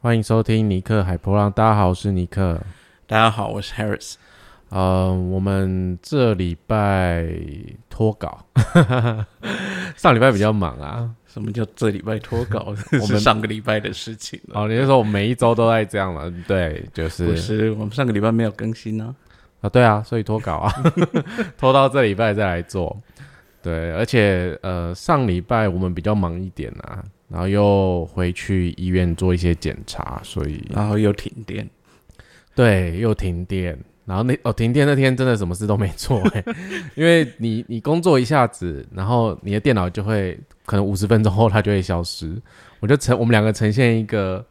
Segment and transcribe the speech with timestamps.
[0.00, 1.50] 欢迎收听尼克海波浪。
[1.50, 2.56] 大家好，我是尼克。
[3.08, 4.14] 大家好，我是 Harris。
[4.68, 7.26] 呃，我们这礼拜
[7.90, 8.46] 脱稿，
[9.98, 11.10] 上礼拜比较忙啊。
[11.26, 12.72] 什么叫这礼拜脱稿？
[13.02, 14.40] 我们上个礼拜的事情。
[14.52, 16.32] 哦，你是说我们每一周都在这样了？
[16.46, 19.12] 对，就是不是我们上个礼拜没有更新呢？
[19.62, 20.72] 啊，对啊，所以脱稿啊，
[21.58, 22.96] 拖到这礼拜再来做。
[23.60, 31.68] 对，而且呃，上礼拜我们比较忙一点啊，然后又回去医院做一些检查，所以然后又停电，
[32.54, 36.44] 对，又停电，然后那哦，停电那天真的什么事都没做哎，
[36.96, 42.40] 因为你你工作一下子，然后你的电脑就会可能五十分钟后它就会消失，
[42.80, 44.44] 我就呈我们两个呈现一个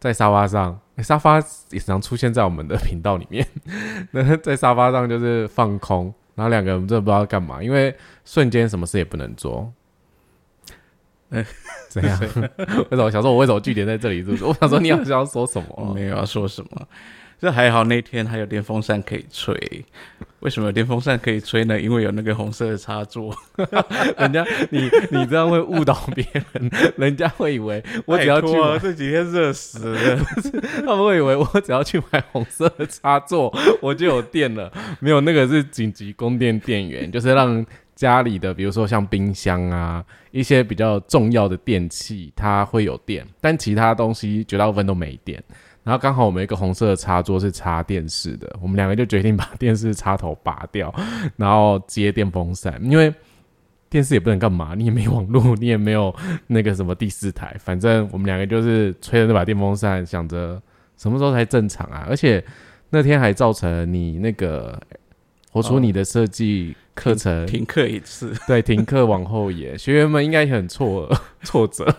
[0.00, 3.46] 在沙发上，沙发也常出现在我们的频道里面，
[4.10, 6.12] 那在沙发上就是放空。
[6.34, 9.72] 然后两个人真的不知道干嘛，因为瞬间什么事也不能做。
[11.30, 11.44] 哎，
[11.88, 12.18] 怎样？
[12.90, 14.22] 为什么想说我为什么据点在这里？
[14.22, 15.92] 就是我想说你好像 要说什么？
[15.94, 16.88] 没有要说什么。
[17.38, 19.54] 这还好，那天还有电风扇可以吹。
[20.40, 21.78] 为什么有电风扇可以吹呢？
[21.78, 23.34] 因为有那个红色的插座。
[24.16, 28.48] 人家你你这样会误导别人，人家会以为我只要去
[28.80, 30.18] 这几天热死了，
[30.80, 34.72] 他们会以为我只要去买红色的插座，我就有电了。
[35.00, 37.62] 没有，那个是紧急供电电源，就是让
[37.96, 45.42] 家里的，比如说像冰箱啊，一些比较重要的电器，它会有电，但其他东西绝大部分都没电。
[45.82, 50.92] 然后刚好我们一个红色的插座是插电视的，我们两个就决定把电视插头拔掉，
[51.36, 53.12] 然后接电风扇，因为
[53.88, 56.14] 电视也不能干嘛，你也没网络，你也没有
[56.48, 60.60] 那个什么第四台，反正我们两个就是吹着那把电风扇，想着
[60.98, 62.04] 什么时候才正常啊？
[62.08, 62.44] 而且
[62.90, 64.76] 那天还造成你那个
[65.56, 71.10] 活出你的设计课程停课一次， 对，停课往后延，学员们应该很挫
[71.42, 71.96] 挫折，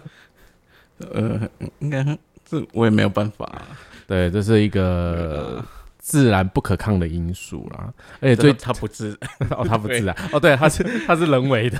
[0.99, 2.05] 呃，应该。
[2.45, 3.61] 这我也没有办法，
[4.07, 5.61] 对，这是一个
[5.97, 7.91] 自然不可抗的因素啦。
[8.21, 9.19] 而且最他不自
[9.49, 11.77] 哦，他不自然哦，对，他是他是人为的，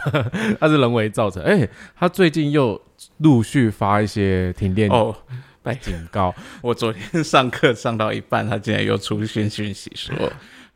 [0.59, 1.41] 他是人为造成。
[1.43, 2.81] 哎，他最近又
[3.19, 5.15] 陆续发一些停电哦，
[5.79, 6.35] 警告。
[6.61, 10.13] 我昨天上课上到一半，他竟然又出现讯息说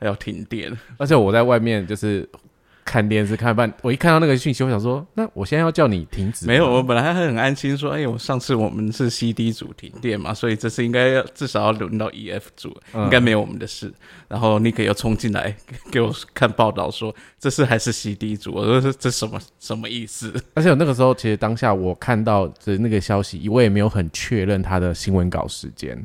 [0.07, 2.28] 要停电， 而且我在外面就是。
[2.84, 6.47] 看电视看半，我一看到那个讯息，我想说，那我现在要叫你停止。
[6.47, 13.94] 没有，我本来还很安心，说，哎，我上次我们是 CD 组停电嘛，所以这次应该要至少要轮到 EF 组，应该没有我们的事。
[14.28, 15.56] 然后尼克又冲进来
[15.91, 20.34] 给我看报道，说这次还是 CD 组，我说这什么什么意思？
[20.56, 25.95] 而且我那个时候，其实当下我看到的那个消息，我也没有很确认他的新闻稿时间，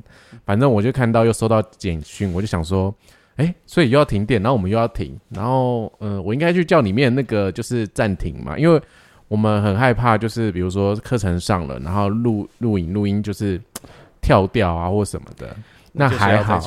[0.45, 2.95] 反正我就看到又收到简讯，我就想说。
[3.37, 8.81] 哎，所以又要停电，然后我们又要停，然后，嗯，我应该去叫里面那个就是暂停嘛，因为
[9.29, 13.61] 我们很害怕，就是比如说课程上了，然后录录影录音就是
[14.23, 15.55] 跳掉啊或什么的，
[15.93, 16.59] 那还好，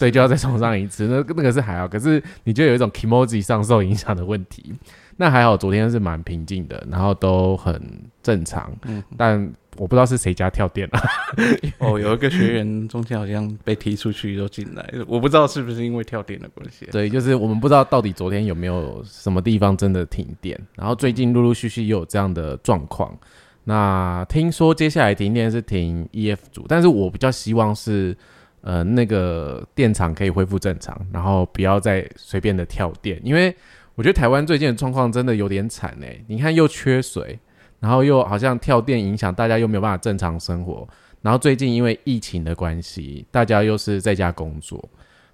[0.00, 4.74] 对，就要再重上一次，那那个是还好，可是你就有一种 emoji 上受影响的问题，
[5.20, 7.78] 那还好，昨天是蛮平静的，然后都很
[8.22, 9.52] 正常，嗯，但。
[9.76, 11.00] 我不知道是谁家跳电了。
[11.78, 16.86] 哦，有一个学员中间好像被踢出去又进来，我不知道是不是因为跳电的关系。
[16.90, 23.16] 对，就是我们不知道到底昨天有没有什么地方真的停电，然后最近陆陆续续又有这样的状况。
[23.64, 28.14] 那听说接下来停电是停 EF 组，但是我比较希望是
[28.60, 33.54] 呃那个电厂可以恢复正常，然后不要再随便的跳电，因为
[34.00, 37.38] 我觉得台湾最近的状况真的有点惨哎，你看又缺水。
[37.80, 40.88] 然后又好像跳电影响大家，又没有办法正常生活。
[41.20, 44.82] 然后最近因为疫情的关系，大家又是在家工作。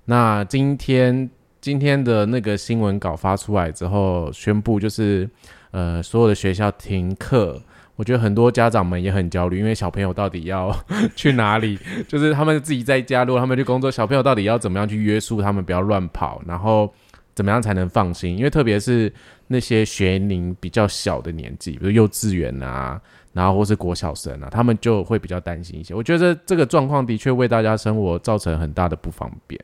[0.05, 5.31] 那今天今天的那个新闻稿发出来之后，宣布就是
[5.71, 7.63] 呃所有的学校停课。
[7.95, 10.77] 我觉得很多家长们也很焦虑，因为小朋友到底要
[11.15, 11.79] 去哪里？
[12.09, 16.43] 就是他们自己在家，如果他们去工作，小朋友到底要怎么样去约束他们不要乱跑？
[16.45, 16.93] 然后。
[17.37, 18.37] 怎么样才能放心？
[18.37, 19.13] 因为特别是
[19.47, 22.99] 那些学龄比较小的年纪，比如幼稚园啊，
[23.35, 25.95] 然后或是国小生啊，他们就会比较担心一些。
[25.95, 29.61] 我觉得这个状况的确为大家生活造成很大的不方便。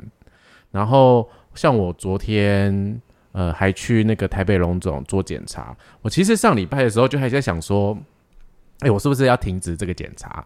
[0.70, 3.00] 然后像我昨天
[3.32, 7.96] 呃还去那个台北龙总做检查，我其实上礼拜的时候就还在想说，
[8.80, 10.44] 哎，我是不是要停止这个检查？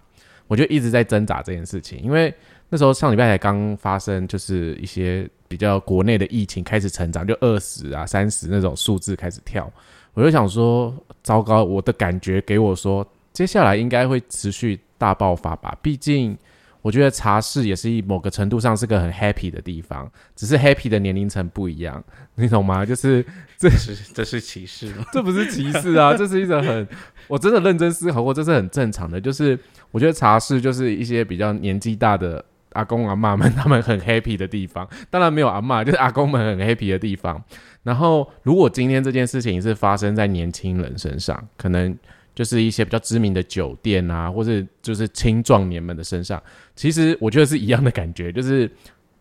[0.49, 2.33] 我就一直在挣扎这件事情，因为
[2.69, 5.29] 那时候上礼拜才刚发生，就是一些。
[5.49, 9.73] 比较国内的疫情开始成长，就二十啊、三十那种数字开始跳，
[10.13, 15.79] 我就想说，糟糕，我的感觉给我说，接下来应该会持续大爆发吧。
[15.81, 16.37] 毕竟
[16.87, 22.01] 我我觉得茶室也是一某个程度上是个很 happy 的地方，只是 happy 的年龄层不一样，
[22.37, 22.87] 你懂吗？
[22.87, 23.27] 就是
[23.59, 25.05] 这是这是歧视吗？
[25.13, 26.87] 这不是歧视啊，这是一种很
[27.27, 29.21] 我真的认真思考过，这是很正常的。
[29.21, 29.59] 就是
[29.91, 32.43] 我觉得茶室就是一些比较年纪大的
[32.75, 37.43] 阿公阿妈们 他们很 happy 的地方，当然没有阿妈，就是阿公们很 happy 的地方。
[37.83, 41.99] 然后如果今天这件事情是发生在年轻人身上，可能。
[42.37, 46.41] 就是一些比较知名的酒店啊，或者就是青壮年们的身上，
[46.77, 48.71] 其实我觉得是一样的感觉，就是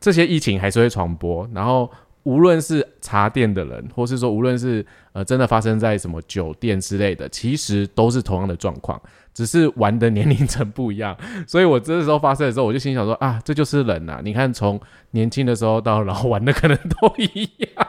[0.01, 1.49] 这些疫情还是会传播。
[1.53, 1.89] 然后
[2.23, 9.01] 无论是茶店的人，或是说无论是呃真的发生在什么酒店之类的，其实都是同样的状况，
[9.33, 11.15] 只是玩的年龄层不一样。
[11.47, 14.19] 所以我这时候发生的时候，我就心想说啊，这就是人呐！
[14.23, 14.77] 你看从
[15.11, 17.87] 年轻的时候到老玩的可能都一样。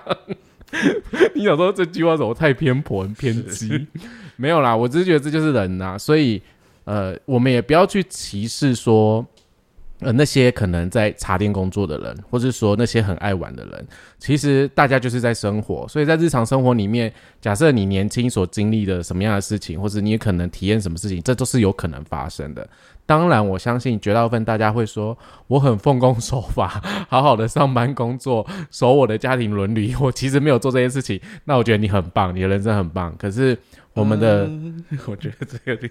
[1.34, 3.86] 你想说这句话怎么太偏颇、很偏激？
[4.36, 6.40] 没有啦，我只是觉得这就是人呐，所以
[6.84, 9.26] 呃，我们也不要去歧视说
[10.00, 13.86] 呃那些可能在茶店工作的人，或者说那些很爱玩的人。
[14.18, 22.68] 其实大家就是在生活，所以在日常生活里面，假设你年轻所经历的什么样的事情，或者你也可能体验什么事情，这都是有可能发生的。
[23.06, 25.16] 当然，我相信绝大部分大家会说，
[25.46, 29.94] 我很奉公守法，好好的上班工作，守我的家庭伦理。
[30.00, 33.14] 我其实没有做这件事情，那我觉得你很棒，你的人生很棒。
[33.16, 33.56] 可是
[33.96, 34.48] 我们的，
[35.08, 35.90] 我觉得这有点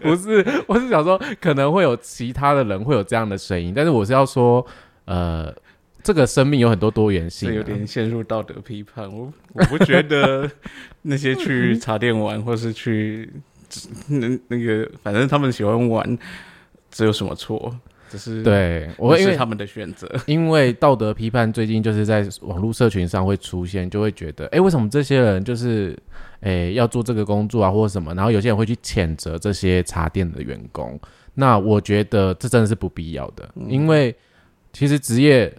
[0.00, 4.64] 不是，我是想说，可能会有其他的人会有这样的声音，但是我是要说，
[5.04, 5.54] 呃，
[6.02, 9.12] 这个生命有很多多元性，有点陷入道德批判。
[9.12, 10.50] 我我不觉得
[11.02, 13.30] 那些去茶店玩，或是去。
[14.06, 16.18] 那那个，反正他们喜欢玩，
[16.92, 17.76] 这有什么错？
[18.08, 25.98] 只是对我因为他们的选择， 因为道德批判最近就是在网络社群上会出现，就会觉得，哎，为什么这些人就是，
[26.40, 28.14] 哎，要做这个工作啊，或者什么？
[28.14, 30.98] 然后有些人会去谴责这些茶店的员工。
[31.34, 34.14] 那我觉得这真的是不必要的，因为
[34.72, 35.52] 其实职业。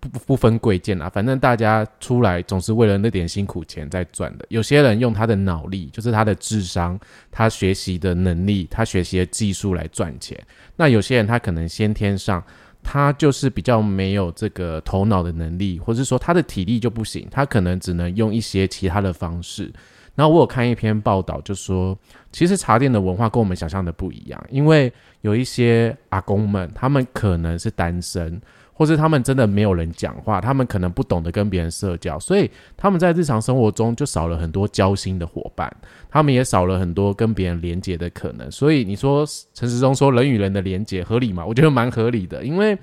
[0.00, 4.46] 不不分贵贱啊，反正大家出来总是为了那点辛苦钱在赚的。
[4.48, 6.98] 有些人用他的脑力，就是他的智商、
[7.32, 10.40] 他学习的能力、他学习的技术来赚钱。
[10.76, 12.42] 那有些人他可能先天上
[12.82, 19.72] 他就是比较没有这个头脑的能力，或者说他的体力就不行，他可能只能用一些其他的方式。
[20.14, 21.98] 然后我有看一篇报道，就说
[22.30, 24.92] 其实茶店的文化跟我们想象的不一样，因为
[25.22, 28.40] 有一些阿公们，他们可能是单身。
[28.78, 35.68] 或是他们真的没有人讲话，他们可能不懂得跟别人社交，所以他们在日常生活中就少了很多交心的伙伴，
[36.08, 38.48] 他们也少了很多跟别人连接的可能。
[38.52, 41.44] 所以你说陈时中说人与人的连接合理吗？
[41.44, 42.78] 我觉得蛮合理的，因为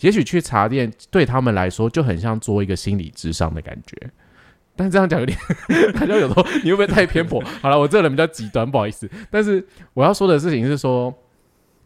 [0.00, 3.96] 也许去茶店对他们来说就很像做一个心理智商的感觉。
[4.76, 5.38] 但这样讲有点，
[5.98, 7.42] 大家有时候你会不会太偏颇？
[7.62, 9.10] 好了，我这个人比较极端，不好意思。
[9.30, 11.10] 但是我要说的事情是说。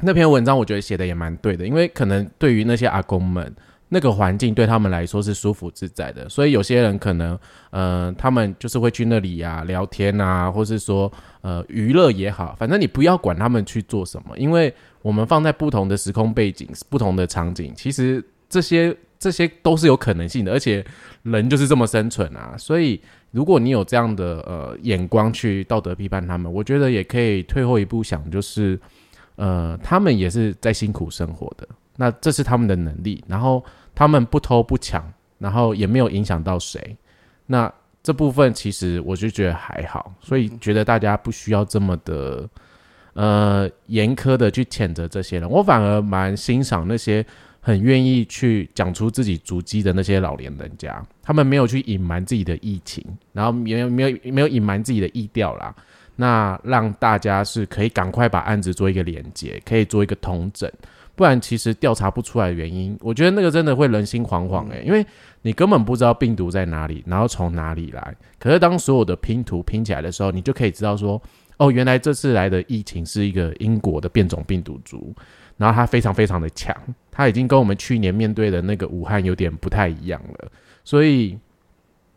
[0.04, 3.54] 那篇文章我觉得写的也蛮对的，因为可能对于那些阿公们，
[3.88, 7.38] 那个环境对他们来说是舒服自在的，所以有些人可能，
[7.70, 11.10] 呃，他们就是会去那里呀聊天啊，或是说，
[11.42, 20.84] 呃，娱乐也好，反正你不要管他们去做什么，因为我们放在不同的时空背景、不同的场景，其实这些这些都是有可能性的，而且
[21.22, 23.00] 人就是这么生存啊，所以
[23.30, 28.76] 如果你有这样的呃眼光去道德批判他们，我觉得也可以退后一步想，就是。
[29.36, 33.64] 呃，他们也是在辛苦生活的，那这是他们的能力，然后
[33.94, 35.02] 他们不偷不抢，
[35.38, 36.96] 然后也没有影响到谁，
[37.46, 42.48] 那这部分其实我就觉得还好，所以觉得大家不需要这么的
[43.14, 47.24] 呃严苛的去谴责这些人，我反而蛮欣赏那些
[47.60, 55.74] 很愿意去讲出自己足迹的那些老年人家，他们没有去隐瞒自己的疫情，然后没有没有没有隐瞒自己的意调啦。
[56.22, 60.70] 那让大家是可以赶快把案子做一个连接，可以做一个通整，
[61.16, 62.96] 不然其实调查不出来原因。
[63.00, 65.04] 我觉得那个真的会人心惶惶诶，因为
[65.42, 68.14] 你根本不知道病毒在哪里，然后从哪里来。
[68.38, 71.20] 可是当所有的拼图拼起来的时候，你就可以知道说，
[71.56, 75.12] 哦，原来这次来的疫情是一个英国的变种病毒株，
[75.56, 76.72] 然后它非常非常的强，
[77.10, 80.48] 它已经跟我们去年面对的那个武汉有点不太一样了，
[80.84, 81.36] 所以。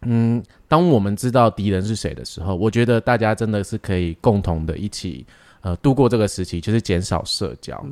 [0.05, 5.25] 嗯，当我们知道敌人是谁的时候，我觉得大家真的是可以共同的一起
[5.61, 7.83] 呃度过这个时期，就是减少社交。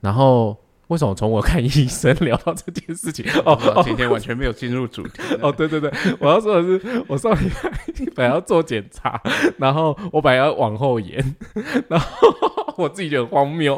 [0.00, 0.56] 然后，
[0.88, 3.24] 为什么从我看医生聊到这件事情？
[3.46, 5.22] 哦，今天完全没有进入主题。
[5.40, 5.90] 哦，对对对，
[6.20, 7.72] 我要说的是，我上礼拜
[8.14, 9.20] 本来要做检查，
[9.56, 11.34] 然后我本来要往后延，
[11.88, 12.28] 然后
[12.76, 13.74] 我自己觉得荒谬，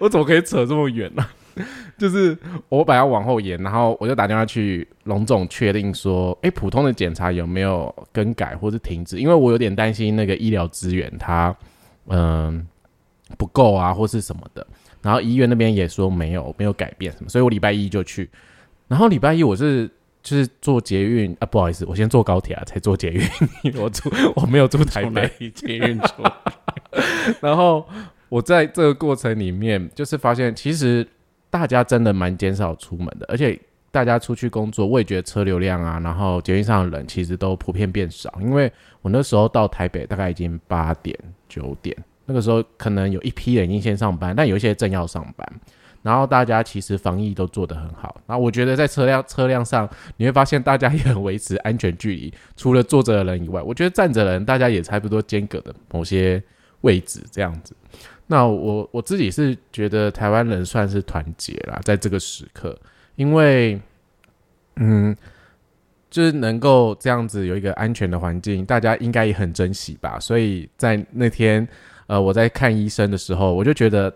[0.00, 1.24] 我怎么可以扯这么远呢？
[1.98, 2.36] 就是
[2.68, 9.18] 我本来要往后延，然后我就打电话去龙总确定说，哎，普通的检查有没有更改或是停止？
[9.18, 11.54] 因为我有点担心那个医疗资源它
[12.08, 12.66] 嗯
[13.38, 14.66] 不够啊，或是什么的。
[15.02, 18.28] 然后医院那边也说没有没有改变什么，所以我礼拜一就去。
[18.88, 19.88] 然后礼拜一我是
[20.22, 23.22] 就是坐捷运啊，不好意思，我先坐高铁啊，才坐捷运。
[23.80, 26.32] 我住我没有住台北捷运坐。
[27.40, 27.86] 然后
[28.28, 31.06] 我在这个过程里面，就是发现其实
[31.58, 33.58] 大家真的蛮减少出门的，而且
[33.90, 38.30] 大家出去工作，我也觉得车流量啊，然后捷运上的人其实都普遍变少。
[38.42, 38.70] 因为
[39.00, 41.96] 我那时候到台北大概已经八点九点，
[42.26, 45.60] 那个时候可能有一批人已经先上班，但有一些正要上班。
[46.02, 48.20] 然后大家其实防疫都做得很好。
[48.26, 56.42] 那我觉得在车辆车辆上，你会发现大家也很维持安全距离，除了坐着的人以外，我觉得站着人大家也差不多间隔的某些。
[56.82, 57.74] 位置这样子，
[58.26, 62.76] 那我我自己是觉得台湾人算是团结啦，在这个时刻，
[63.14, 63.80] 因为
[64.76, 65.16] 嗯，
[66.10, 70.18] 就是能够这样子有一个安全的环境，大家应该也很珍惜吧。
[70.18, 71.66] 所以在那天
[72.08, 74.12] 呃我在看医生的时候，我就觉得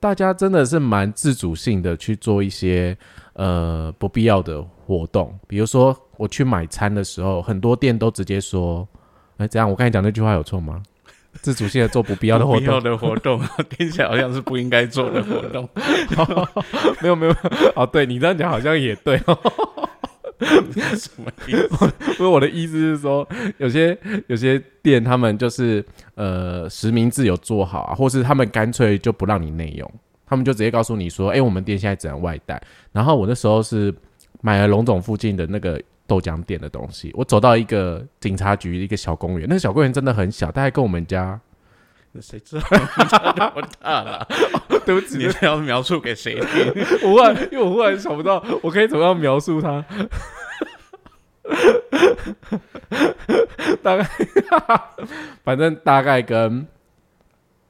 [0.00, 2.96] 大家真的是蛮自主性的去做一些
[3.34, 8.86] 呃不必要的活动，比如说我去买餐的时候，很多店都直接说，
[9.36, 10.82] 哎，这样我刚才讲那句话有错吗？
[11.40, 15.68] 自主性的做不必要的活动，必要的活动 听起来好像是不应该做的活动。
[17.00, 17.34] 没有没有
[17.74, 19.18] 哦，对你这样讲好像也对。
[20.96, 21.92] 什么意思？
[22.18, 23.26] 因为我的意思是说，
[23.58, 23.96] 有些
[24.26, 25.84] 有些店他们就是
[26.14, 29.90] 呃实名制有做好啊，或是他们干脆就不让你内用，
[30.26, 32.60] 他们就直接告诉你说，哎，我们店现在只能外带。
[32.92, 33.94] 然后我那时候是
[34.40, 35.80] 买了龙总附近的那个。
[36.12, 41.40] 豆浆店的东西，我走到一个警察局一个小公园，那个小公园真的很小，大概跟我们家，
[42.20, 42.66] 谁知道
[43.34, 44.28] 那么大了？
[44.84, 46.84] 对不起，你要描述给谁听？
[47.02, 49.82] 我忽然，因为我忽然想不到，我可以怎么样描述它？
[53.82, 54.06] 大概，
[55.42, 56.66] 反正大概跟，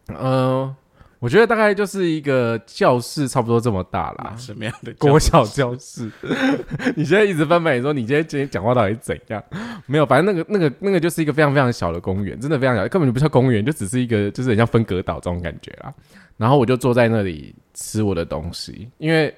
[0.08, 0.74] 嗯。
[1.22, 4.34] 我觉得大概就是一个教室，差不多这么大啦。
[4.36, 6.10] 什么样的国小教室？
[6.96, 9.40] 你现在一直翻白眼说，你今天今天讲话到底怎样？
[9.86, 15.94] 没有，反正那个那个那个就是一个非常非常小的公园，真的非常小，根本就不叫公园，就只是一个就是很像分隔岛这种感觉啦。
[16.36, 19.32] 然后我就坐在那里吃我的东西，因为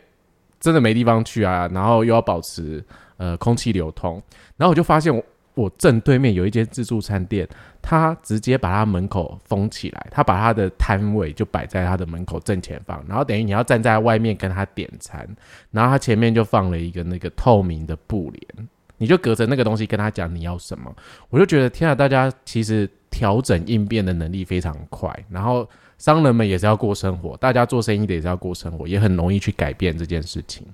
[0.59, 2.83] 真的没地方去啊，然后又要保持
[3.19, 4.23] 呃空气流通，
[4.57, 5.23] 然后我就发现我。
[5.55, 7.49] 我正对面有一间自助餐店，
[7.81, 15.25] 他直接把他门口封起来，他把他的摊位就摆在他的门口正前方，然后等于你要站在外面跟他点餐，
[15.71, 18.69] 然后他前面就放了一个那个透明的布帘，
[18.99, 20.93] 你就隔着那个东西跟他讲你要什么，
[21.31, 25.69] 我就觉得天啊，大家其实调整应变的能力非常快，然后
[25.99, 30.67] 商人们也是要过生活，大家做生意的也是要过生活，也很容易去改变这件事情，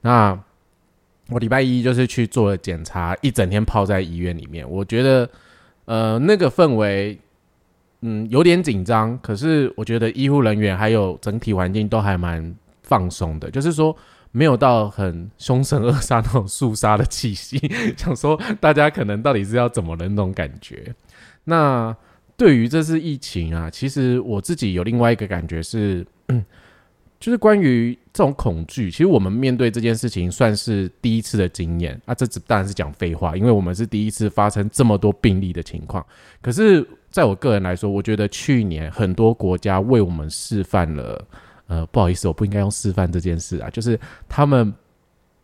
[0.00, 0.38] 那。
[1.30, 4.68] 我礼拜一就是去做了检查，一整天泡在医院里面。
[4.68, 5.30] 我觉得，
[5.84, 7.18] 呃，那个氛围，
[8.02, 9.18] 嗯，有点紧张。
[9.20, 13.96] 可是我觉得医护人员还有整体环境都还蛮放松的，就是说
[14.32, 17.58] 没有到很凶神恶煞那种肃杀的气息。
[17.96, 20.94] 想说大家可能到底是要怎么的那种感觉。
[21.44, 21.96] 那
[22.36, 26.06] 对于这次疫情啊，其实我自己有另外一个感觉是。
[27.20, 32.14] 就是关于这种恐惧，其实我们面对这件事情算是第一次的经验啊。
[32.14, 36.04] 这只当然是讲废话，因为我们是第一次发生这么多病例的情况。
[36.40, 41.22] 可是，在我个人来说，我觉得去年很多国家为我们示范了，
[41.66, 44.72] 呃，不好意思，我不应该用示范这件事啊，就是他们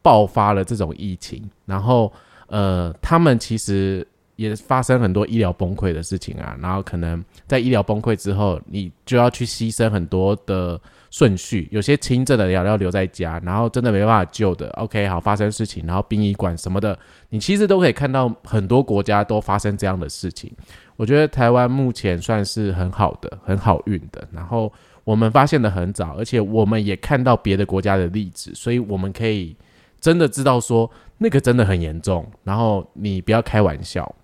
[0.00, 2.11] 爆发了这种疫情，然后
[2.47, 4.06] 呃，他们其实
[4.37, 6.56] 也发生很多医疗崩溃的事情啊。
[6.59, 10.80] 然后可能在医疗崩溃之后，你就要去牺牲很多的。
[11.16, 16.99] 顺序有些轻症的要要留在家，然后真的没办法救的，OK，好发生事情，然后殡仪馆什么的，
[17.30, 20.52] 你其实都可以看到很多国家都发生这样的事情。
[20.96, 24.70] 我觉得台湾目前算是很好的、很好运的，然后
[25.04, 29.56] 我们发现的很早，而且我们也看到别的国家的例子，所以我们可以
[29.99, 34.14] 真的知道说那个真的很严重，然后你不要开玩笑。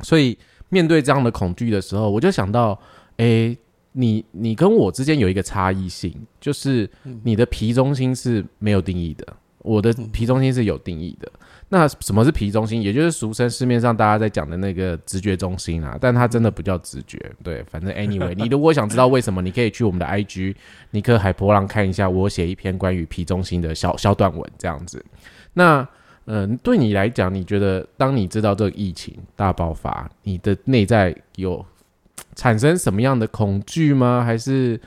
[0.00, 0.36] 所以
[0.68, 2.76] 面对这样的恐惧的时候，我就想到，
[3.18, 3.56] 诶。
[3.92, 6.88] 你你跟我之间有一个差异性，就是
[7.22, 9.26] 你的皮中心是没有定义的，
[9.58, 11.30] 我的皮中心是有定义的。
[11.70, 12.80] 那什么是皮中心？
[12.80, 17.20] 也就是俗称市面上大家在讲的那个直觉中心啊，但它真的不叫直觉。
[17.42, 20.54] 对，反正 anyway，你如果想知道为什么，你可以去我们的 IG
[20.92, 25.04] 尼克海波浪看一下，我写一篇关于皮中心的小小短文这样子。
[25.52, 25.86] 那
[26.24, 31.64] 嗯，对你来讲，你觉得当你知道这个疫情大爆发，你的内在有？
[32.34, 34.22] 产生什么样的恐惧吗？
[34.24, 34.80] 还是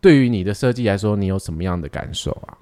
[0.00, 2.58] 对于你的设计来说，你有什么样的感受啊？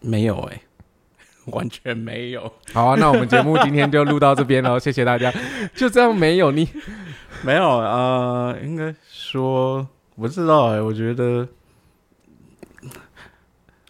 [0.00, 0.60] 没有哎，
[1.46, 2.52] 完全没有。
[2.72, 5.32] 好啊，那我们节目今天就录到这边喽，谢谢大家。
[5.74, 6.68] 就这样没有你
[7.42, 8.54] 没有啊？
[8.62, 11.46] 应该说不知道哎，我觉得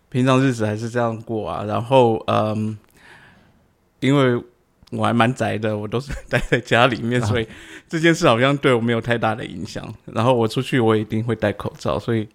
[0.08, 1.64] 平常日子还是这样过啊。
[1.64, 2.78] 然后嗯，
[4.00, 4.42] 因为
[4.90, 7.46] 我还蛮宅的，我都是待在家里面， 所以
[7.88, 9.92] 这件事好像对我没有太大的影响。
[10.04, 12.28] 然后我出去，我一定会戴口罩，所以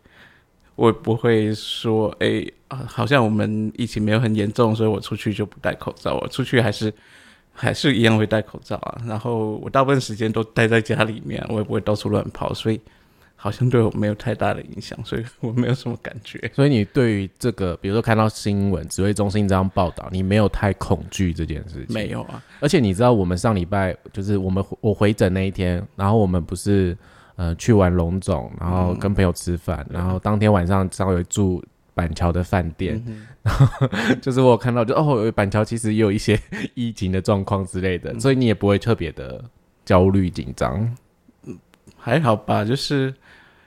[0.76, 6.16] 我不会说，哎啊，好像我们疫情没有很严重，所以我出去就不戴口罩。
[6.22, 6.94] 我出去还是
[7.54, 9.02] 还是一样会戴口罩啊。
[9.06, 12.80] 然后我大部分时间都待在家里面，我也不会到处乱跑，所以。
[13.46, 16.42] 好像对我没有太大的影响，所以我没有什么感觉。
[16.52, 21.94] 所以你对于这个，比如说看到新闻指挥中心这样报道，你没有太恐惧这件事情？
[21.94, 22.44] 没有啊。
[22.60, 26.98] 而且你知道，我们上礼拜就是我们我回诊那一天，然后我们不是
[27.36, 33.00] 呃去玩龙总，然后跟朋友吃饭，然后当天晚上稍微住板桥的饭店，
[33.44, 33.88] 然后
[34.24, 36.36] 就是我看到就哦，板桥其实也有一些
[36.74, 39.40] 疫情的状况之类的，所以你也不会特别的
[39.86, 40.98] 焦虑紧张。
[41.96, 43.14] 还好吧，就是。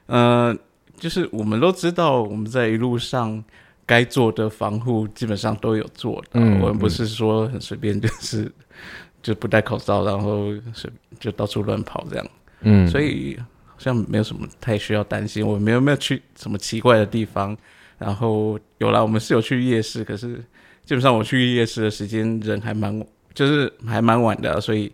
[0.09, 0.57] 呃，
[0.99, 3.45] 就是我们都知道，我们在一路上
[3.87, 6.29] 该做的防护基本上都有做的。
[6.33, 8.50] 嗯，我们不是说很随便，就是
[9.23, 12.27] 就不戴口罩，然后是就到处乱跑这样。
[12.62, 15.47] 嗯，所以好像没有什么太需要担心。
[15.47, 17.57] 我们有没有去什么奇怪的地方？
[17.99, 20.37] 然后有啦，我们是有去夜市，可是
[20.85, 24.91] 基本上我去夜市的时间人还蛮，就是还蛮晚的，所以。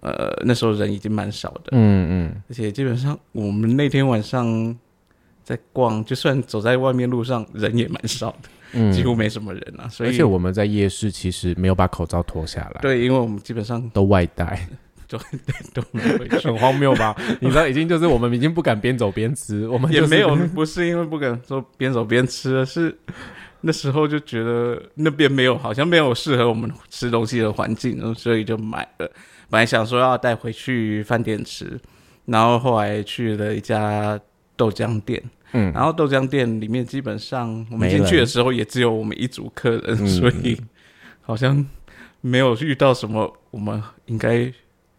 [0.00, 4.74] 呃，那时候人已经蛮少的，嗯嗯，而且基本上我们那天晚上
[5.44, 9.86] 在逛，就算走在外面路上，人也蛮少的，嗯，几乎没什么人啊。
[9.88, 14.66] 所以，而且我们在夜市其实没有把口罩脱下来，对，因为我们基本上都外带，
[15.06, 15.18] 都
[15.74, 15.82] 都
[16.38, 17.14] 很荒谬吧？
[17.40, 22.96] 你知道，已经就是我们已经不敢边走边吃，我们也没有，不是因为不敢说边走边吃，是
[23.60, 29.10] 那时候就觉得那边没有，好像没有适合我们吃东西的环境，所以就买了。
[29.50, 31.78] 本来想说要带回去饭店吃，
[32.26, 34.18] 然后后来去了一家
[34.56, 40.58] 豆浆店，嗯，然后豆浆店里面基本上我们进去的时候也只有我们一组客人，所以
[41.20, 41.66] 好像
[42.20, 44.52] 没有遇到什么我们应该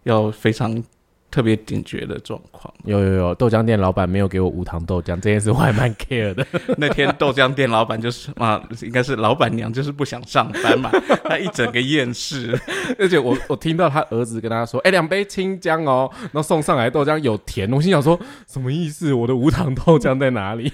[0.04, 0.84] 要非常。
[1.32, 6.46] 特别警觉的状况，有有有，豆浆店老板没有给我无糖豆浆这件事，我还蛮 care 的。
[6.78, 10.92] 那天豆浆店老板就是啊，应该是老板娘就是不想上班嘛，
[11.24, 12.60] 他一整个厌世。
[13.00, 19.14] 而且我我听到他儿子跟他说：“哎，两杯清江哦。”然后送上来豆浆有甜，我心想说什么意思？
[19.14, 20.70] 我的无糖豆浆在哪里？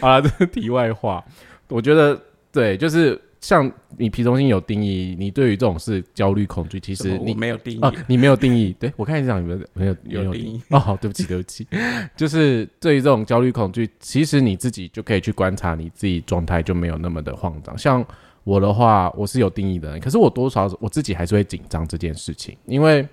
[0.00, 1.22] 好 了，这是题外话。
[1.68, 2.18] 我觉得
[2.50, 3.20] 对，就是。
[3.44, 8.74] 像你皮中心有定义，你对于这种事焦虑恐惧，其实你没有定义啊，你没有定义。
[8.80, 11.66] 对我看一下有没有没有有定义哦，好，对不起对不起，
[12.16, 17.76] 就是对于这种焦虑恐惧，其实你自己就可以去观察你自己状态，就没有那么的慌张。
[17.76, 18.02] 像
[18.44, 23.06] 我的话，我是有定义的人，可是我多少我自己还是会紧张这件事情，因为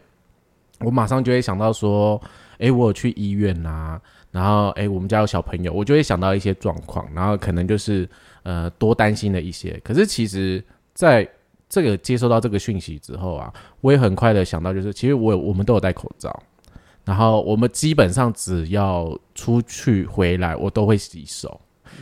[0.80, 2.22] 我马上就会想到说，
[2.58, 4.00] 哎，我有去医院呐，
[4.32, 8.08] 然后哎，我们家有小朋友，我就会想到一些状况，然后可能就是。
[8.44, 10.64] 呃，多担心的一些，可是其实
[10.96, 11.30] 在
[11.70, 16.42] 这个接收到这个讯息之后啊，我也很快的想到，就是其实我我们都有戴口罩，
[17.06, 21.62] 然后我们基本上只要出去回来，我都会洗手，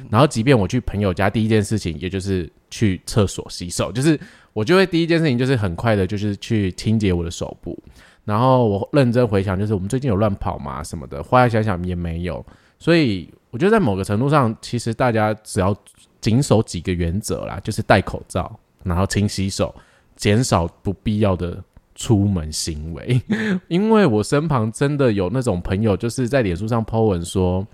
[0.09, 4.19] 然后即便我去朋友家，第一件事情也就是去厕所洗手，就是
[4.53, 7.77] 我就会第一件事情就是很快的，就是去清洁我的手部，
[8.23, 12.43] 然后我认真回想，就是我们最近有乱跑吗什么的，后来想想也没有，
[12.79, 15.75] 所以我觉得在某个程度上，其实大家只要。
[16.21, 19.73] 谨守几个原则啦，就是戴口罩，然后勤洗手，
[20.15, 21.63] 减少不必要的
[21.95, 23.21] 出门行为。
[23.69, 27.65] 因为我身旁真的有那种朋友，就是在脸书上 po 文说，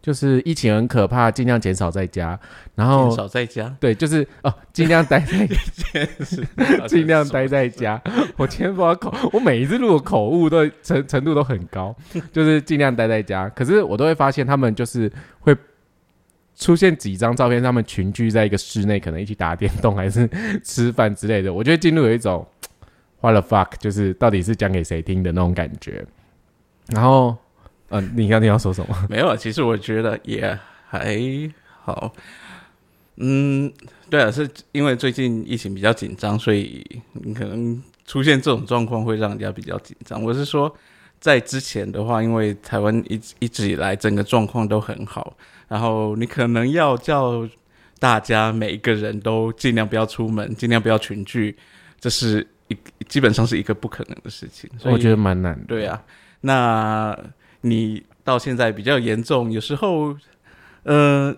[0.00, 2.38] 就是疫情很可怕，尽量减少在家。
[2.76, 8.00] 然后少在家，对，就是哦，尽量待在家， 尽量待在家。
[8.36, 11.92] 我今天发口，我每一次录的口误都程程度都很高，
[12.32, 13.48] 就是尽量待在家。
[13.48, 15.56] 可是我都会发现他们就是会。
[16.58, 20.28] 出现几张照片，他们群聚在一个室内，可能一起打电动还是
[20.64, 21.52] 吃饭之类的。
[21.54, 22.44] 我觉得进入有一种
[23.22, 26.04] what the fuck，就是到底是讲给谁听的那种感觉。
[26.88, 27.36] 然后，
[27.90, 28.94] 嗯，你刚刚要说什么？
[29.08, 31.16] 没有，其实我觉得也还
[31.84, 32.12] 好。
[33.16, 33.72] 嗯，
[34.10, 40.22] 对啊，是因为最近疫情比较紧张，所以你可能出现这种状况会让人家比较紧张。
[40.22, 40.74] 我是说，
[41.20, 45.36] 在之前的话，因为台湾一一直以来整个状况都很好。
[45.68, 47.46] 然后你可能要叫
[47.98, 51.56] 大家每一个人都尽量不要出门，尽量不要群聚，
[52.00, 52.76] 这是一
[53.08, 54.70] 基本上是一个不可能的事情。
[54.78, 55.58] 所以我觉得蛮难。
[55.66, 56.02] 对啊，
[56.40, 57.18] 那
[57.62, 60.16] 你到现在比较严重，有时候，
[60.84, 61.36] 呃，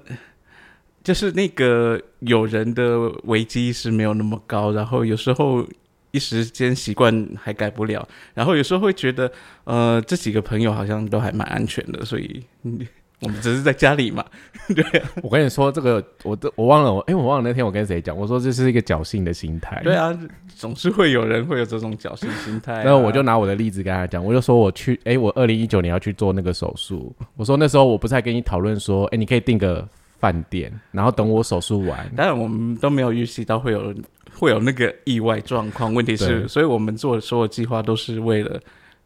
[1.03, 5.67] 就是那个有人的危机是没有那么高，然后有时候
[6.11, 9.31] 一时间习惯还改不了，然后有时候会觉得，
[9.65, 12.45] 呃，这几个朋友好像都还蛮安全的，所以。
[13.23, 14.25] 我们只是在家里嘛。
[14.75, 19.79] 对啊，我跟你说这个，我都我忘了，我哎，我忘了那天我跟谁讲，我说这是一个侥幸的心态。
[19.85, 20.19] 对啊，
[20.57, 22.83] 总是会有人会有这种侥幸心态。
[22.83, 29.87] 那我就拿我的例子跟他讲，我就说我去，哎，我二零一九年要去做那个手术，我说那时候我不是还跟你讨论说，哎，你可以订个
[30.19, 32.11] 饭店，然后等我手术完。
[32.17, 33.95] 当然我们都没有预期到会有
[34.41, 38.59] 会有那个意外状况，问题是，所以我们做的所有计划都是为了。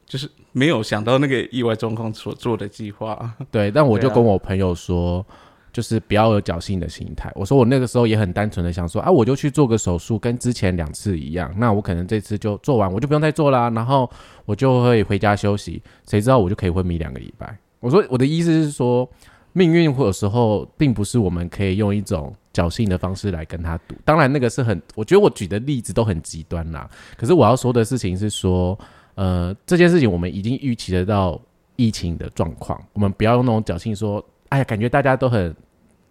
[0.07, 3.71] 就是没有想到那个意外状况所做的计划，对。
[3.71, 5.25] 但我就跟我朋友说，
[5.73, 7.33] 就是不要有侥幸的心态。
[7.35, 11.51] 我说我那个时候也很单纯的想说啊，我就去做个手术，跟之前两次一样。
[11.57, 14.09] 那我可能这次就做完，我就不用再做啦，然后
[14.45, 15.83] 我就会回家休息。
[16.07, 17.57] 谁知道我就可以昏迷两个礼拜？
[17.81, 19.09] 我说我的意思是说，
[19.55, 23.95] 命运有时候并不是我们可以用一种侥幸的方式来跟他赌。
[24.05, 26.87] 当然，那个是很，我觉得我举的例子都很极端啦。
[27.17, 28.79] 可是我要说的事情是说。
[29.17, 31.41] 呃，这件事情我们已经预期得到
[31.77, 35.55] 疫情的状况，我们不要用那种侥幸说，哎呀，感觉大家都很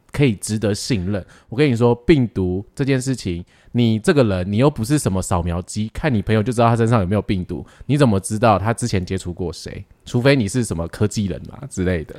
[0.10, 1.22] 可以值得信任。
[1.50, 9.84] 我跟你说，病毒这件事情，你这个人，你又不是什么扫描机，看你朋友就知道他身上有没有病毒，你怎么知道他之前接触过谁？
[10.06, 12.16] 除非你是什么科技人嘛之类的。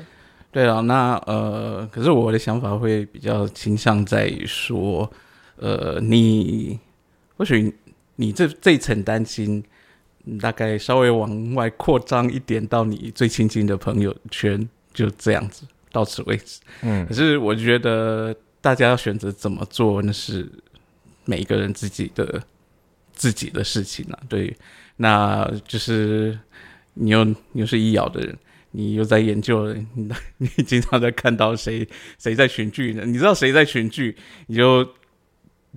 [0.54, 5.12] 对啊，那呃，可是我的想法会比较倾向在于说，
[5.56, 6.78] 呃，你
[7.36, 7.74] 或许
[8.16, 9.62] 你这这一层担心。
[10.40, 16.60] 大概稍微往外扩张一点，到你最亲近的朋友圈，就这样子，到此为止。
[16.80, 20.50] 嗯，可是我觉得大家要选择怎么做，那是
[21.26, 22.42] 每一个人自己的
[23.12, 24.18] 自己的事情啊。
[24.26, 24.56] 对，
[24.96, 26.38] 那就是
[26.94, 28.34] 你又你又是医药的人，
[28.74, 33.04] 你又在研究，你你经常在看到谁谁在群聚呢？
[33.06, 34.16] 你知道谁在群聚，
[34.48, 34.86] 你就。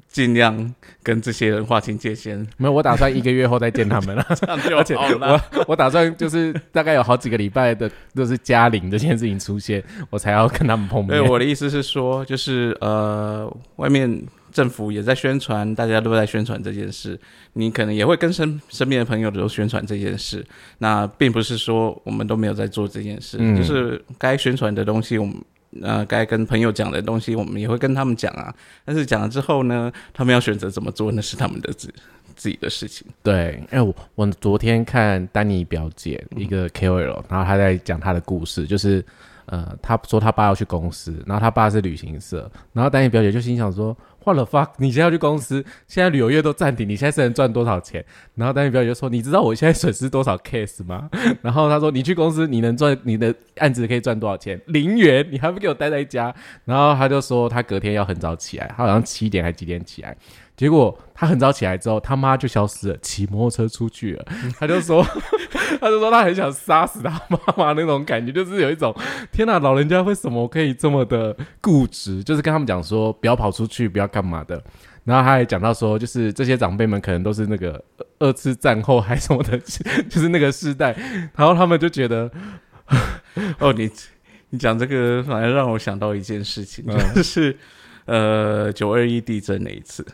[0.08, 2.38] 尽量跟这些人划清界限。
[2.58, 4.24] 没有，我打算一个月后再见他们了。
[4.40, 11.20] 这样就好了我我打算就是大概有好几个礼拜的就是嘉玲这件事情出现，我才要跟他们碰面。
[11.20, 14.24] 对，我的意思是说，就是呃，外面
[14.58, 17.20] 政府也在宣传，大家都在宣传这件事，
[17.54, 20.43] 你可能也会跟身身边的朋友都宣传这件事。
[20.80, 25.36] 那并不是说我们都没有在做这件事，就是该宣传的东西，我们。
[25.82, 28.56] 呃，该跟朋友讲的东西，我们也会跟他们讲啊。
[28.86, 31.93] 但是讲了之后呢，他们要选择怎么做，那是他们的自
[32.36, 33.06] 自己的事情。
[33.22, 39.06] 对，因为我我昨天看丹尼表姐一个 KOL，然后他在讲他的故事，就是
[39.46, 43.96] 呃，他说他爸要去公司，然后他爸是旅行社，然后丹尼表姐就心想说。
[44.28, 44.72] What the fuck！
[44.78, 48.04] 你现在要去公司，现在旅游业都暂停，你现在是能赚多少钱？
[48.36, 51.10] 然后丹尼表姐就说：“你知道我现在损失多少 case 吗？”
[51.42, 54.60] 然后他说：“你去公司，你能赚你的案子可以赚多少钱？
[54.68, 56.34] 零元，你还不给我待在家？”
[56.66, 60.16] 然后他就说他隔天要很早起来，他好像七点还几点起来。
[60.58, 64.26] 结果他很早起来之后，他妈就消失了，骑摩托车出去了。
[64.60, 65.02] 他就说，
[65.80, 68.93] 他就说他很想杀死他妈妈那种感觉，就是有一种
[69.32, 72.24] 天哪，老人家为什么可以这么的固执？
[72.24, 74.62] 就是跟他们讲说不要跑出去，不要干嘛的。
[75.04, 77.82] 然后他还讲到说，就是这些长辈们可能都是那个
[78.20, 79.58] 二次战后还什么的，
[80.10, 80.91] 就是那个世代。
[81.36, 82.30] 然后他们就觉得，
[83.60, 83.89] 哦，你
[84.50, 86.84] 你讲这个反而让我想到一件事情，
[87.15, 87.56] 就是
[88.06, 90.06] 呃九二一地震那一次。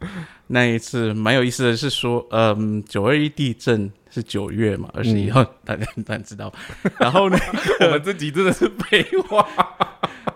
[0.48, 6.52] 那一次蛮有意思的是说，嗯，九二一地震是九月嘛，二十一号， 大家当然知道。
[6.98, 7.36] 然后呢，
[7.80, 9.46] 我们这集真的是废话。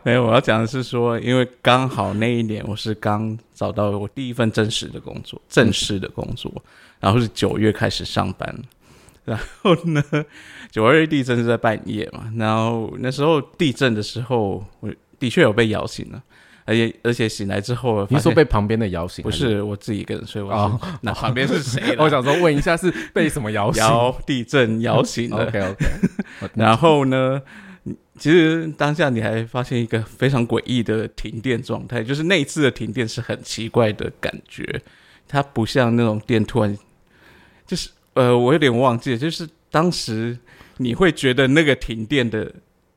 [0.04, 6.52] 没有，我要讲的是说，因为刚好那一年我是刚找到我第一份正式的工作，正式的工作，
[6.98, 8.54] 然后是九月开始上班。
[9.24, 10.02] 然后呢，
[10.72, 16.20] 九二一地震是在半夜嘛，然后那时候地震的时候，我的确有被摇醒了。
[16.64, 19.22] 而且而且醒来之后，你说被旁边的摇醒？
[19.22, 20.40] 不是，我自己一个人睡。
[20.42, 21.94] 哦，那旁边是谁？
[21.98, 23.82] 我想说问一下，是被什么摇醒？
[23.82, 25.46] 摇地震摇醒的。
[25.46, 25.86] OK OK。
[26.54, 27.42] 然后呢，
[28.18, 34.82] 其实当下你还发现一个非常诡异的停电状态，就是那一次的停电是很奇怪的感觉，
[35.26, 36.78] 它不像那种电突然，
[37.66, 40.38] 就是呃，我有点忘记了，就是当时
[40.76, 42.52] 你会觉得那个停电的。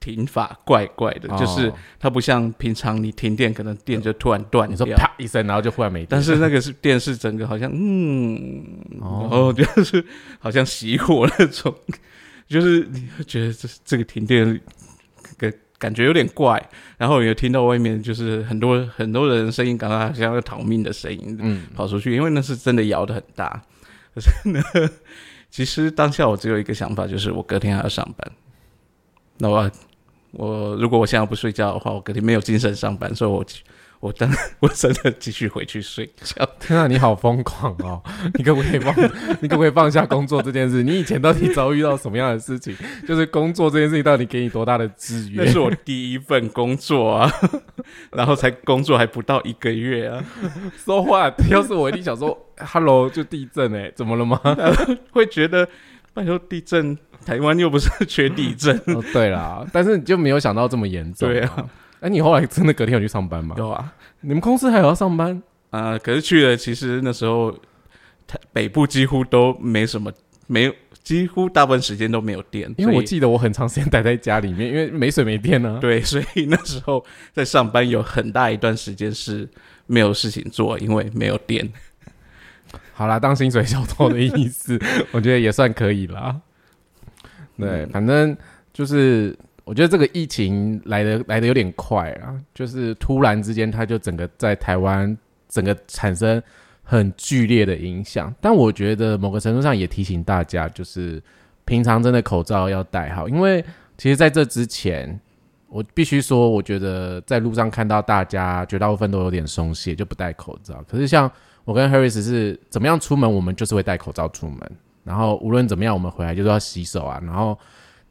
[0.06, 6.08] 停法怪怪的，就是它不像平常你停电，可能电就突然断掉，啪一声，然后就忽然没电。
[6.12, 8.63] 但是那个是电视，整个好像嗯，
[9.02, 10.06] 哦，就是
[10.38, 11.74] 好像熄火那种，
[12.48, 14.62] 就是你会觉得这这个停电
[15.39, 16.63] 感感觉有点怪。
[17.00, 23.63] 然后也听到外面就是很多很多人声音，感到好像要逃命的声音，嗯，跑出去，因为那是真的摇的很大。
[24.13, 24.62] 可是呢，
[25.50, 28.32] 其实当下我只有一个想法，就是我隔天还要上班，
[29.39, 29.72] 那我。
[30.36, 33.43] 我如果我现在不睡觉的话，我肯定没有精神上班，所以我
[34.02, 36.48] 我当 我真的继续回去睡觉。
[36.60, 38.04] 天啊，你好疯狂哦！
[38.38, 38.93] 你可不可以放？
[39.41, 40.84] 你可不可以放下工作这件事？
[40.84, 42.76] 你以前到底遭遇到什么样的事情？
[43.08, 45.45] 就是工作这件事情到底给你多大的制约？
[45.45, 47.32] 那是我第一份工作啊，
[48.12, 50.24] 然后才工作还不到一个月啊。
[50.78, 54.39] 说话，要是我一定想说，Hello，就地震哎，怎么了吗？
[55.12, 55.67] 会觉得，
[56.15, 58.75] 拜托地震，台湾又不是缺地震。
[58.88, 61.30] 哦，对啦，但是你就没有想到这么严重。
[61.30, 61.69] 对啊。
[61.99, 63.56] 哎，你后来真的隔天有去上班吗？
[63.58, 65.97] 有啊，你们公司还有要上班啊？
[65.97, 67.51] 可是去了，其实那时候
[68.25, 70.12] 台北部几乎都没什么，
[70.47, 70.73] 没有，
[71.04, 72.73] 几乎大部分时间都没有电。
[72.78, 75.80] 因为我记得我很长时间待在家里面，因为没水没电呢。
[75.82, 79.49] 对，所以那时候在上班有很大一段时间是
[79.86, 81.67] 没有事情做，因为没有电。
[82.93, 84.79] 好啦，当薪水小偷的意思，
[85.11, 86.39] 我觉得也算可以啦。
[87.57, 88.35] 对，反正
[88.73, 89.38] 就是。
[89.67, 95.17] 我觉得这个疫情来的来的有点快啊，就是突然之间，它就整个在台湾
[95.49, 96.39] 整个产生
[96.83, 98.31] 很剧烈的影响。
[98.39, 101.19] 但我觉得某个程度上也提醒大家，就是
[101.65, 103.65] 平常真的口罩要戴好，因为
[103.97, 105.19] 其实在这之前，
[105.67, 110.85] 我必须说，我觉得在路上看到大家绝大部分都有点松懈，就不戴口罩。
[110.88, 111.27] 可是像
[111.65, 114.60] 我跟 Harris 是怎么样出门，我们就是会戴口罩出门，
[115.04, 117.58] 然后无论怎么样，我们回来就是要洗手啊，然后。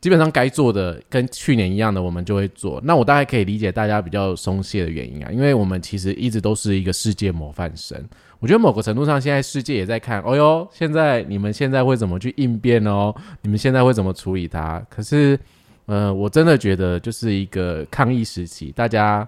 [0.01, 2.79] 基本上该做的跟去年一样的，我们就会做。
[2.85, 7.99] 那我大概可以理解大家比较松懈的原因啊，因为我们其实一直都是一个世界模范生。
[8.38, 13.14] 我觉得某个程度上，现在世界也在看，哦哟，现在你们现在会怎么去应变哦？
[13.40, 14.79] 你们现在会怎么处理它？
[14.90, 15.40] 可是，
[15.87, 19.27] 呃，我真的觉得就是一个抗疫时期，大家。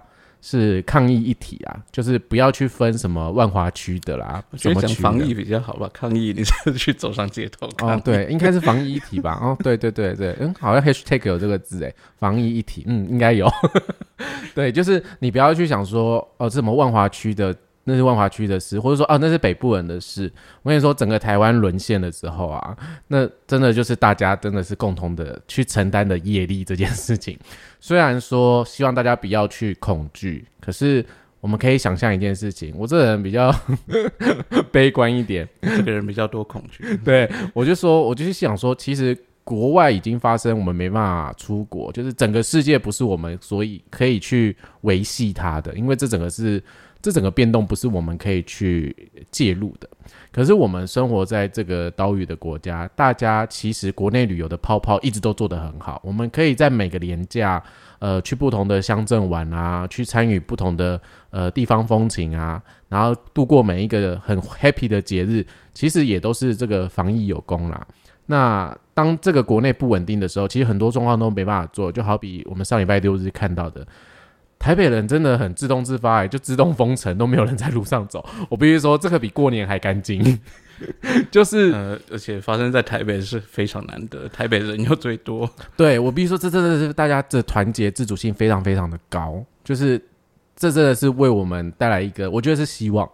[0.49, 5.89] 是抗疫一体啊，就是不要去分什么万华区的啦，怎么讲防疫比较好吧？
[5.93, 9.37] 抗疫你是去走上街头哦，对，应该是防疫一体吧？
[9.41, 13.51] 哦，对对对对，嗯，好像 hashtag 有这个字诶，防疫一体，嗯，应该有。
[14.55, 17.53] 对，就是你不要去想说哦，什么万华区的。
[17.89, 20.29] 那是万华区的事，或者说啊，那是北部人的事。
[20.61, 22.75] 我跟你说，整个台湾沦陷的时候啊，
[23.07, 27.39] 那真的就是大家真的是共同的去承担的业力这件事情。
[27.79, 31.05] 虽然说希望大家不要去恐惧，可是
[31.39, 32.73] 我们可以想象一件事情。
[32.75, 33.55] 我这人比较
[34.69, 36.97] 悲观一点，这个人比较多恐惧。
[37.05, 46.61] 对我就说，我就是想说，其实国外已经发生，我们没办法出国，就是整个世界不是我们所以可以去维系它的，因为这整个是。
[47.01, 48.95] 这整个变动不是我们可以去
[49.31, 49.87] 介入的，
[50.31, 56.01] 可是我们生活在这个岛屿的国家，大家其实国内旅游的泡泡一直都做得很好。
[56.03, 57.63] 我们可以在每个年假，
[57.99, 67.87] 呃，去不同的乡镇玩啊，去参与不同的呃地方风情啊，然后度过每一个很 happy 的节日，其实也都是这个防疫有功啦。
[68.25, 73.87] 那当这个国内不稳定的时候，其实很多状况都没办法做，就好比我们上礼拜六日看到的。
[74.59, 78.27] 台北人真的很自动自发，就自动封城，都没有人在路上走。
[78.49, 80.39] 我必须说，这个比过年还干净。
[81.31, 85.49] 就是，呃，而且发生在台北是非常难得，台北人又最多。
[85.75, 89.43] 对我必须说，这真的是大家的团结自主性非常非常的高。
[89.63, 89.99] 就是
[90.55, 93.09] 这真的是为我们带来一个，我觉得是希望。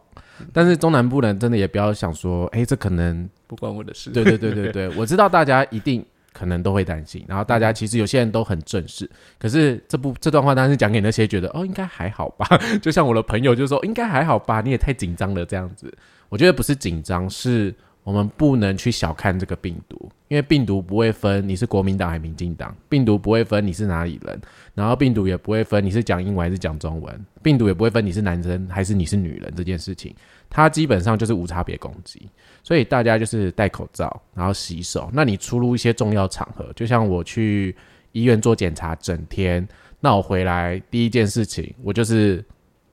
[0.52, 4.10] 但是中南部人真的也不要想说，哎，这可能不关我的事。
[4.10, 6.06] 对对对对对，我知道大家一定。
[6.34, 12.46] 可能都会担心，然后大家其实有些人都很正式，可是这部这段话当然是讲给那些觉得哦应该还好吧，
[12.82, 15.96] 就像我的朋友就说应该还好吧，你也太紧张了这样子。
[16.28, 24.42] 我觉得不是紧张，是我们不能去小看这个病毒，因为病毒不会分你是国民党还是民进党，病毒不会分你是哪里人，
[24.74, 30.14] 然后病毒也不会分你是讲英文还是讲中文，病毒也不会分你是男生还是你是女人这件事情，
[30.54, 32.30] 它基本上就是无差别攻击。
[32.62, 35.10] 所以大家就是戴口罩，然后洗手。
[35.12, 37.76] 那你出入一些重要场合，就像我去
[38.14, 39.68] 医院做检查，整天，
[40.00, 42.42] 那我回来第一件事情，我就是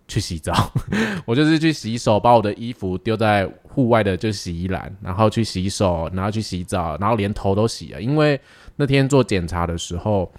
[0.09, 0.73] 去洗澡，
[1.25, 8.03] 我就是去洗手，把我的衣服丢在户外的就洗衣篮，然后去洗手，然后去洗澡，然后连头都洗了。
[8.03, 8.41] 因为
[8.75, 10.33] 那天做检查的时候，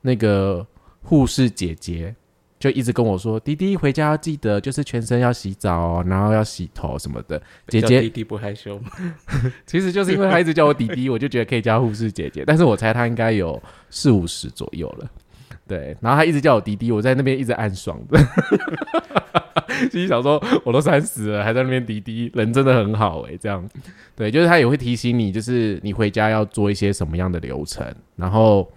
[0.00, 0.66] 那个
[1.02, 2.14] 护士姐姐。
[2.58, 8.90] 就一直跟我说：“弟弟回家要记得，就是全身要洗澡，然后要洗头什么的。”姐姐，弟弟不害羞吗？
[9.64, 12.44] 其实就是因为他一直叫我弟弟，我就觉得可以叫护士姐姐。
[12.44, 15.08] 但是我猜他应该有四五十左右了。
[15.66, 18.18] 对，然后他一直叫我弟弟，我在那边一直暗爽的。
[19.92, 23.64] 心里想说：“我都三十了，还在那边滴滴，人真的很好哎。”这样，
[24.16, 27.86] 对，就是他也会提醒你，就是你回家要做一些什么样的流程。
[28.16, 28.68] 然后，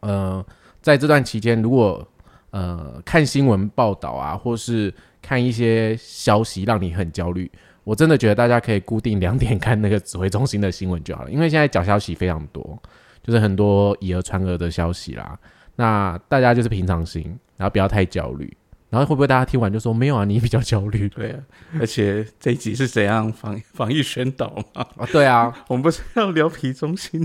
[0.00, 0.44] 呃，
[0.82, 2.06] 在这段期间，如果
[2.50, 7.50] 呃，看新闻报道啊，或是看一些消息，让你很焦虑。
[7.84, 12.80] 我真的觉得大家可以固定两点看那个指挥中心的新闻就好了，因为现在假消息非常多，
[13.22, 15.38] 就是很多以讹传讹的消息啦。
[15.76, 17.24] 那大家就是平常心，
[17.56, 18.54] 然后不要太焦虑。
[18.90, 21.08] 然后会不会大家听完就说没有啊，你比较焦虑？
[21.10, 21.38] 对啊，
[21.78, 24.84] 而且这一集是怎样防防疫宣导嘛？
[24.96, 27.24] 啊，对啊，我们不是要聊皮中心？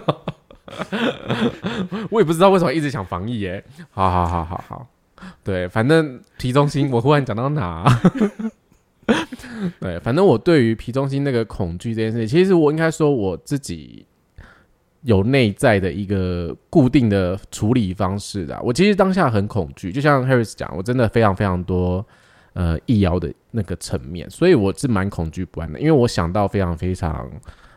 [2.10, 3.64] 我也不知道为什么一直想防疫耶。
[3.90, 4.86] 好好好好好，
[5.42, 7.84] 对，反正皮中心，我忽然讲到哪？
[9.80, 14.04] 对，反正我对于皮中心那个恐惧这件事情，其实我应该说我自己
[15.02, 18.60] 有内在的一个固定的处理方式的。
[18.62, 22.04] 我其实当下很恐惧，就像 Harris 讲，我真的非常非常多
[22.54, 27.30] 呃易遥的那个层面，所以我是蛮恐惧不安的，因为我想到非常非常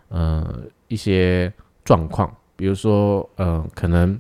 [0.07, 1.53] 呃一些
[1.85, 4.19] 状况，比如说呃可能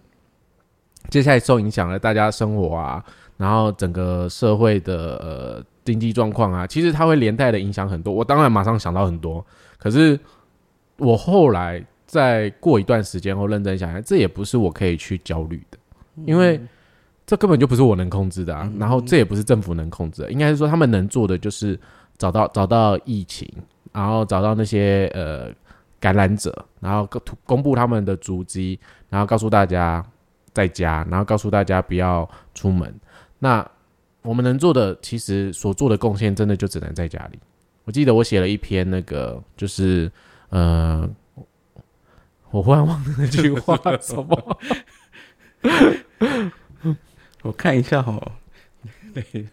[1.09, 3.03] 接下来受影响了大家生活啊，
[3.35, 5.63] 然后整个社会的呃。
[5.85, 8.13] 经济状况啊，其实它会连带的影响很多。
[8.13, 9.43] 我当然马上想到很多，
[9.79, 10.19] 可是
[10.97, 15.79] 我后来再过一段时间后认真想想，这也不是我可以去焦虑的，
[16.25, 16.61] 因为
[17.25, 18.71] 这根本就不是我能控制的啊。
[18.77, 21.79] 然后这也不是政府能控制的，应该是说他们能做的就是
[22.19, 23.51] 找到找到疫情，
[23.91, 25.51] 然后找到那些呃
[25.99, 27.07] 感染者，然后
[27.45, 30.05] 公布他们的足迹，然后告诉大家
[30.53, 32.93] 在家，然后告诉大家不要出门。
[33.37, 33.65] 那
[34.21, 37.39] 我们能做的，其实所做的贡献，真的就只能在家里。
[37.85, 40.11] 我记得我写了一篇那个，就是
[40.49, 41.09] 呃，
[42.51, 44.59] 我忽然忘了那句话什么。
[47.41, 48.21] 我看一下哈，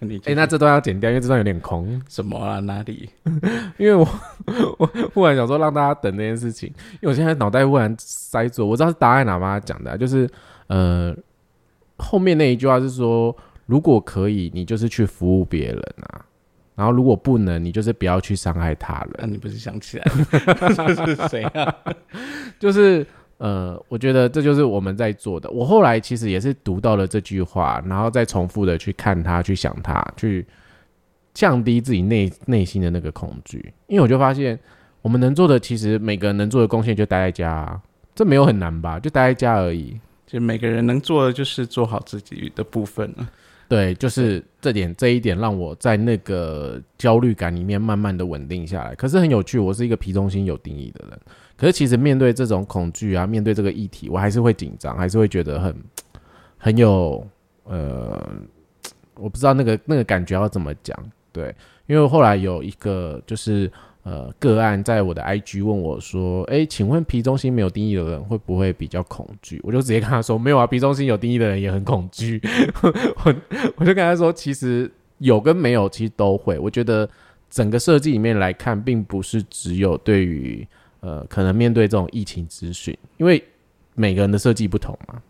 [0.00, 2.00] 你哎，那这段要剪掉，因为这段有点空。
[2.08, 2.60] 什么啊？
[2.60, 3.08] 哪里？
[3.78, 4.06] 因为我
[4.78, 10.28] 我忽然想说让大家等那件事情，因为我现在脑袋忽然塞住，我知道是答案哪妈讲的，就是
[10.68, 11.16] 呃，
[11.96, 13.36] 后面那一句话是说。
[13.68, 16.24] 如果可以，你就是去服务别人啊。
[16.76, 19.12] 然后如果不能，你就是不要去伤害他人。
[19.18, 20.94] 那你不是想起来了？
[21.04, 21.74] 是谁啊？
[22.60, 23.04] 就是
[23.38, 25.50] 呃，我觉得这就是我们在做的。
[25.50, 30.46] 我后来其实也是读到了这句话，然后再重复的去看他，去想他，去
[31.34, 33.72] 降低自己内内心的那个恐惧。
[33.88, 34.58] 因为我就发现，
[35.02, 37.80] 我们能做的，其实每个人能做的贡献就待在家，
[38.14, 38.98] 这没有很难吧？
[38.98, 40.00] 就待在家而已。
[40.26, 43.28] 就每个人能做的，就是做好自己的部分了。
[43.68, 48.94] 对，就是这点，这一点让我在那个焦虑感里面慢慢的稳定下来。
[48.94, 51.18] 可是很有趣，我是一个皮中心有定义的人，
[51.56, 55.76] 可是其实面对这种恐惧啊，面对这个议题，我还是会紧张，还是会觉得很
[56.58, 57.26] 很有
[57.64, 58.24] 呃，
[59.14, 60.96] 我不知道那个那个感觉要怎么讲。
[61.32, 61.54] 对，
[61.86, 63.70] 因为后来有一个就是。
[64.08, 72.40] 呃，个案在我的 IG 问我说：“哎，请问皮中心没有定义的人会不会比较恐惧？”我就直接跟他说：“没有啊，皮中心有定义的人也很恐惧。
[73.24, 73.34] ”我
[73.74, 74.88] 我就跟他说：“其实
[75.18, 76.56] 有跟没有，其实都会。
[76.56, 77.08] 我觉得
[77.50, 80.64] 整个设计里面来看，并不是只有对于
[81.00, 83.42] 呃，可能面对这种疫情咨询，因为
[83.96, 85.20] 每个人的设计不同嘛。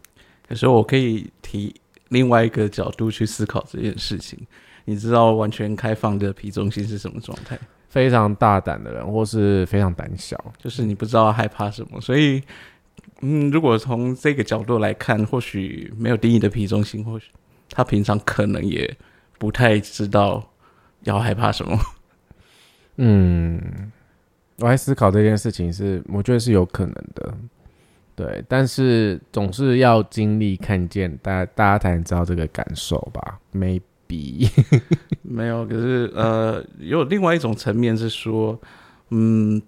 [0.47, 1.75] 可是我可以提
[2.11, 4.39] 另外一个角度去思考这件事情。
[4.85, 7.59] 你知道完全开放的皮中心是什么状态？”
[7.97, 11.99] 非常大胆的人，或是非常胆小，就是你不知道害怕什么。
[11.99, 12.43] 所以，
[13.23, 17.31] 嗯，如果从这个角度来看，或许没有定义的皮中心，或许
[17.71, 18.95] 他平常可能也
[19.39, 20.47] 不太知道
[21.05, 21.79] 要害怕什么。
[22.97, 23.91] 嗯，
[24.59, 27.35] 我在思考这件事情，是我觉得是有可能的，
[28.15, 28.45] 对。
[28.47, 33.41] 但是总是要经历看见，大大家才能知道这个感受吧。
[33.53, 33.81] 没。
[34.07, 34.49] 比
[35.23, 38.61] 没有，可是呃，有另外一种层面是说，
[39.11, 39.61] 嗯，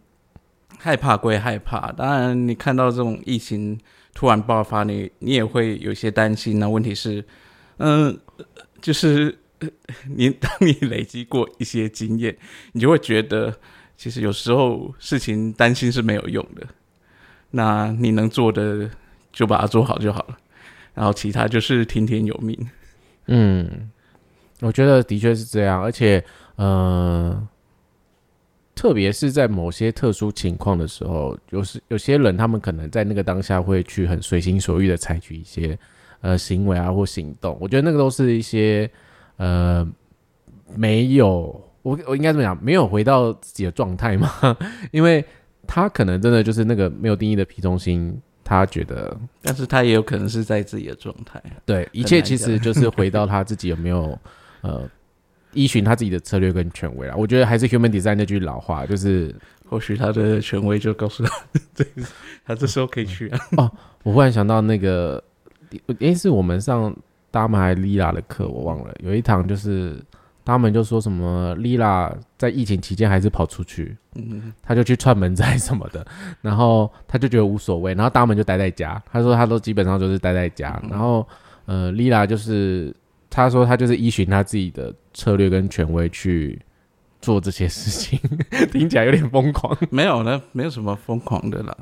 [0.79, 3.79] 害怕归害怕，当然你看到这种疫情
[4.15, 6.59] 突然爆发，你你也会有些担心。
[6.59, 7.25] 那问题是，
[7.79, 8.17] 嗯，
[8.81, 9.37] 就是
[10.15, 12.37] 你当你累积过一些经验，
[12.73, 13.59] 你就会觉得，
[13.97, 16.67] 其实有时候事情担心是没有用的。
[17.51, 18.89] 那你能做的
[19.33, 20.39] 就把它做好就好了，
[20.95, 22.57] 然后其他就是听天由命。
[23.27, 23.91] 嗯。
[24.61, 26.25] 我觉得的确是这样，而且，
[26.57, 27.49] 呃，
[28.75, 35.79] 特别是在某些特殊情况的时候，有时有些人他们可能在那个当下会去很随心所欲的采取一些
[36.21, 37.57] 呃行为啊或行动。
[37.61, 38.91] 我觉得那个都是一些
[39.37, 39.89] 呃
[40.75, 44.29] 没有我我应该怎么讲，没有回到自己的状态嘛，
[44.91, 45.25] 因为
[45.67, 48.21] 他可能真的就是那个没有定义的皮中心。
[48.45, 51.39] 他觉得，但是他也有可能是在自己的状态。
[51.67, 54.19] 对，一切其实就是回到 他自己有没有。
[54.61, 54.89] 呃，
[55.53, 59.35] 依循他自己的策略跟权威啦，我觉得还是 human design 那句老话，就是
[59.69, 61.31] 或许他的权威就告诉他，
[61.75, 61.87] 对，
[62.45, 63.39] 他这时候可以去啊。
[63.57, 63.71] 哦，
[64.03, 65.23] 我忽然想到那个，
[66.01, 66.95] 诶，是我们上
[67.31, 69.97] 达玛还丽拉的课，我忘了，有一堂就是
[70.45, 76.07] 他们就说什么丽拉在疫情期间还是跑出去，嗯，他就去串门仔什么的，
[76.43, 81.27] 然后他就觉得无所谓，然后大门就待在家，他说他都基本上就是待在家，然后
[81.67, 82.95] 呃，丽拉就是。
[83.31, 86.61] 他说他就是依循他自己的策略跟权威去
[87.21, 88.19] 做这些事情，
[88.73, 89.77] 听起来有点疯狂。
[89.91, 91.77] 没有呢，没有什么疯狂的啦。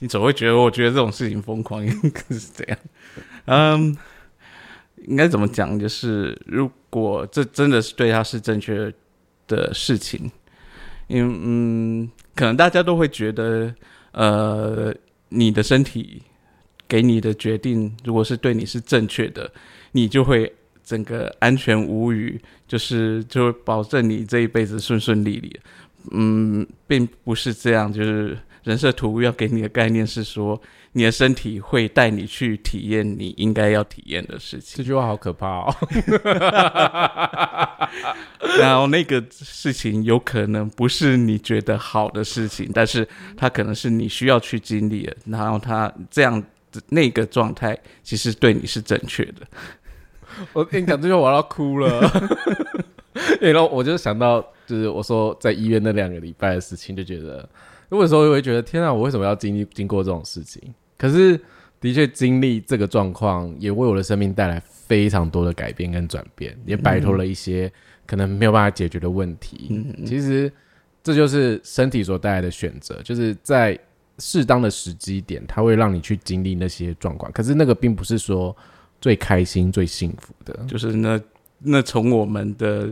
[0.00, 2.78] 你总会觉得，我觉得这种事情疯狂应该是这样。
[3.46, 3.96] 嗯，
[5.06, 5.78] 应该怎么讲？
[5.78, 8.92] 就是如果这真的是对他是正确
[9.46, 10.30] 的事情，
[11.06, 13.74] 因为嗯，可能大家都会觉得，
[14.12, 14.94] 呃，
[15.30, 16.22] 你的身体
[16.86, 19.50] 给你的决定，如果是对你是正确的，
[19.92, 20.52] 你就会
[20.84, 25.60] 整个安全无虞，就是就会保证你这一辈子顺顺利利。
[26.12, 28.38] 嗯，并不是这样，就是。
[28.62, 30.60] 人设图要给你的概念是说，
[30.92, 34.76] 你的身体会带你去体验你应该要体验的事情。
[34.76, 35.74] 这句话好可怕哦！
[38.60, 45.16] 然后那个事情有可能不是你觉得好的事情，但是它可能是你需要去经历的。
[45.24, 46.44] 然后它这样
[46.90, 49.36] 那个状态，其实对你是正确的。
[50.52, 52.00] 我跟你讲这句话，我要哭了。
[53.40, 57.48] 然后我就想到，就是我说在医院那两个礼拜的事情，就觉得。
[57.90, 60.62] 有时候我会觉得，天啊，我为什么要经历经过这种事情？
[60.96, 61.36] 可是，
[61.80, 67.72] 的确经历这个状况，也为我的生命带来非常多的改变跟转变，也摆脱了一些
[68.06, 69.84] 可能没有办法解决的问题。
[70.06, 70.52] 其实，
[71.02, 73.76] 这就是身体所带来的选择，就是在
[74.18, 77.32] 适当的时机点，它会让你去经历那些状况。
[77.32, 78.56] 可是，那个并不是说
[79.00, 81.20] 最开心、最幸福的，就是那
[81.58, 82.88] 那从我们的。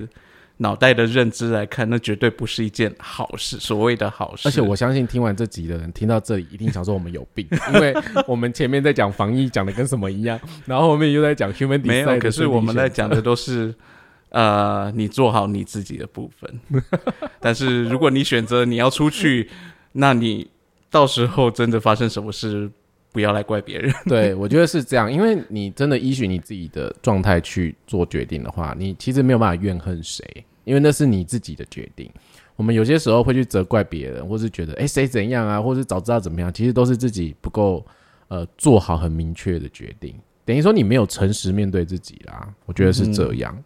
[0.60, 4.48] 脑袋的认知来看，那绝对不是一件好事，所谓的好事。
[4.48, 7.94] 而且我相信听完这集的人，听到这里一定想说我们有病， 因为
[8.26, 10.36] 我们前面在讲防疫，讲的跟什么一样，
[10.66, 13.72] 然后后面又在讲 human 没有，可是我们在讲的都是，
[14.30, 16.60] 呃，你做好你自己的部分。
[17.38, 19.48] 但是如果你选择你要出去，
[19.92, 20.50] 那你
[20.90, 22.68] 到时候真的发生什么事，
[23.12, 23.92] 不要来怪别人。
[24.06, 30.24] 对，我觉得是这样，因为你真的依循你自己的状态去做决定的话，你其实没有办法怨恨谁。
[30.64, 32.10] 因为那是你自己的决定，
[32.54, 37.82] 我们有些时候会去责怪别人，或是觉得哎谁怎样啊，或是早知道怎么样，其实都是自己不够
[38.28, 42.52] 呃做好很明确的决定，等于说你没有诚实面对自己啦。
[42.66, 43.56] 我觉得是这样，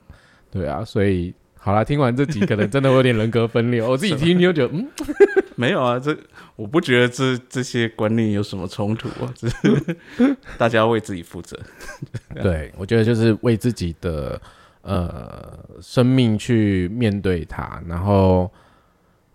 [0.48, 3.82] 对啊，所以好啦，听完这集可能真的会有点人格分裂。
[3.82, 4.88] 我自己听你就觉得嗯，
[5.56, 6.16] 没有啊，这
[6.56, 11.58] 我不觉得这这些观念有什么冲突啊， 只是大家为自己负责。
[12.42, 14.40] 对，我觉得就是为自己的。
[14.84, 18.50] 呃，生命去面对它，然后，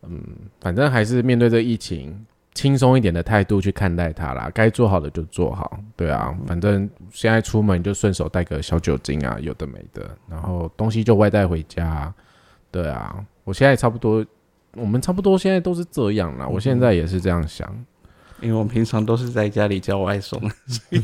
[0.01, 0.21] 嗯，
[0.59, 4.51] 反正还是面对这疫情，轻松一点的态度去看待它啦。
[4.53, 12.13] 该做好的就做好，对啊，反正现在出门就顺手带个小酒精啊，有的没的，然后东西就外带回家，
[12.69, 13.15] 对啊，
[13.45, 14.25] 我现在差不多，
[14.77, 16.47] 我们差不多现在都是这样啦。
[16.47, 17.67] 我现在也是这样想。
[18.39, 20.39] 因为我们平常都是在家里叫外送，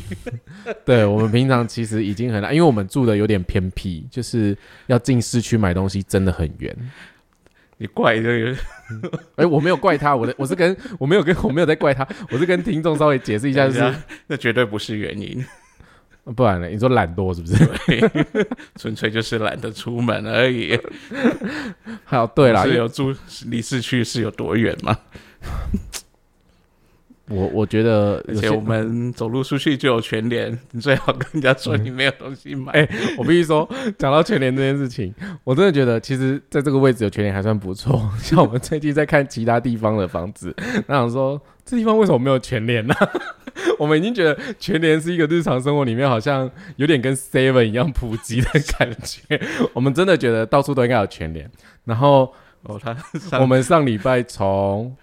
[0.86, 4.56] 对，我们平常其实已经很难，因为我们住的有点偏僻，就是
[4.86, 6.72] 要进市区买东西真的很远。
[7.76, 8.56] 你怪这个？
[9.34, 13.94] 哎，我没有怪他，我的我是跟我没有跟我没有在怪他，我是跟听众稍微解释一下，就是
[14.28, 15.44] 那绝对不是原因，
[16.32, 16.68] 不然呢？
[16.68, 18.46] 你说懒惰是不是？
[18.76, 20.78] 纯粹就是懒得出门而已。
[22.04, 23.14] 好，对了，是有住
[23.46, 24.96] 离市区是有多远吗？
[27.28, 32.72] 我我觉得，而且我们走路出去就有全联，你最好跟人家说你没有东西买。
[32.72, 33.66] 哎，我必须说，
[33.96, 38.10] 讲到全联这件事情，我真的觉得，其实在这个位置有全联还算不错。
[38.20, 40.54] 像我们最近在看其他地方的房子，
[40.86, 42.94] 那想说这地方为什么没有全联呢？
[43.78, 49.40] 我们已经觉得全联是一个日常生活里面好像有点跟 Seven 一样普及的感觉。
[49.72, 51.50] 我们真的觉得到处都应该有全联。
[51.84, 52.30] 然后
[52.64, 54.94] 哦，他我们上礼拜从。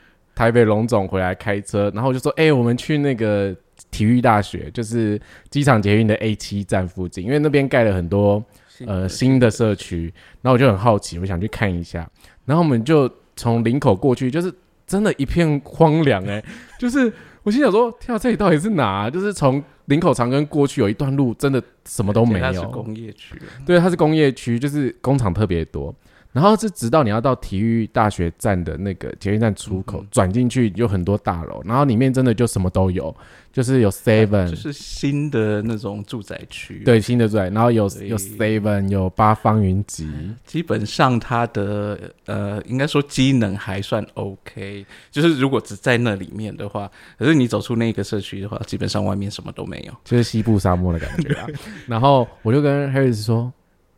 [0.41, 3.55] 台北龙总回来开车，然后我就说：“哎，我们去那个
[3.91, 5.21] 体育大学，就是
[5.51, 8.43] 机场捷运的 A 七站附近，因为那边盖了很多
[8.87, 10.11] 呃新的社区。
[10.41, 12.09] 然后我就很好奇，我想去看一下。
[12.45, 14.51] 然后我们就从林口过去，就是
[14.87, 16.43] 真的一片荒凉哎，
[16.79, 17.13] 就是
[17.43, 19.11] 我心想说：跳这里到底是哪？
[19.11, 22.45] 就是从林口长庚过去有一段路，真的什么都没有。
[22.45, 25.93] 它是工业区，对，它是工业区，就是工厂特别多。”
[26.31, 33.13] 然后是直到你要到体育大学站的那个捷运站出口转进去，有很多大楼，然后里面真的就什么都有，
[33.51, 40.09] 就是有 seven，就是新的那种住宅区，对，新的住宅，然后有有 seven，有八方云集，
[40.45, 51.45] 基本上它的呃，应该说机能还算 OK，就是如果只在那里面的话，可是你走出那个社区的话，基本上外面什么都没有，就是西部沙漠的感觉啊。
[51.87, 53.51] 然后我就跟 Harris 说，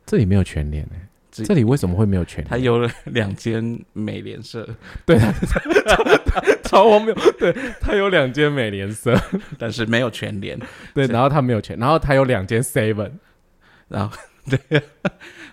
[0.05, 1.02] 这里没有全联诶。
[1.33, 2.43] 这里为什么会没有全？
[2.43, 4.67] 他有了两间美联社，
[5.03, 5.17] 对，
[6.63, 7.15] 超荒谬。
[7.39, 9.19] 对他有两间美联社，
[9.57, 10.59] 但是没有全联。
[10.93, 13.13] 对，然后他没有全，然后他有两间 Seven，
[13.87, 14.15] 然后
[14.47, 14.83] 对，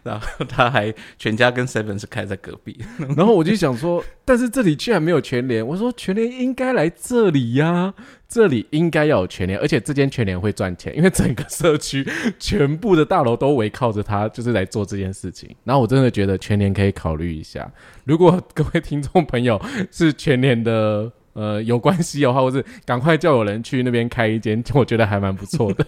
[0.03, 2.78] 然后 他还全家跟 Seven 是开在隔壁，
[3.16, 7.94] 然后我就想说，但是这里居然没有全联，我说全联应该来这里呀，
[8.28, 12.07] 这里应该要有全联，而且这间全联会赚钱，因为整个社区
[12.38, 15.55] 全部的大楼都围靠着它，就是来做这件事情。
[15.64, 17.70] 然后我真的觉得全联可以考虑一下，
[18.05, 21.12] 如果各位听众朋友是全联的。
[21.33, 25.87] 呃，有关系的话，或是赶快叫有人去那边开一间，我觉得还蛮不错的。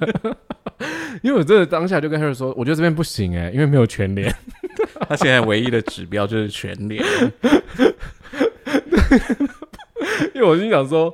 [1.22, 4.32] 因为我真的当下就跟他说，我觉得这边不行哎，因为没有全联。
[5.08, 7.04] 他现在唯一的指标就是全联。
[10.34, 11.12] 因为我心想说，